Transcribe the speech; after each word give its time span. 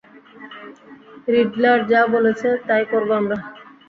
Riddler 1.33 1.79
যা 1.91 2.01
বলেছে, 2.13 2.49
তাই 2.67 2.83
করব 2.91 3.09
আমরা। 3.19 3.37